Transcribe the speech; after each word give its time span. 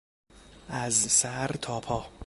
از 0.69 0.93
سر 0.93 1.47
تا 1.61 1.79
پا 1.79 2.07